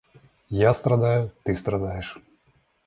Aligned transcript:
Я 0.49 0.73
страдаю, 0.73 1.31
ты 1.43 1.53
страдаешь. 1.53 2.17